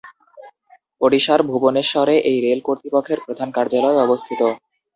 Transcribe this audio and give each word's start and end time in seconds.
ওড়িশার 1.01 1.41
ভুবনেশ্বরে 1.49 2.15
এই 2.29 2.37
রেল 2.45 2.59
কর্তৃপক্ষের 2.67 3.19
প্রধান 3.25 3.49
কার্যালয় 3.57 3.97
অবস্থিত। 3.99 4.41